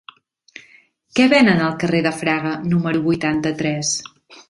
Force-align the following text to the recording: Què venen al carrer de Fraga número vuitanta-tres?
Què 1.19 1.27
venen 1.35 1.63
al 1.67 1.77
carrer 1.85 2.01
de 2.09 2.15
Fraga 2.23 2.57
número 2.73 3.07
vuitanta-tres? 3.07 3.97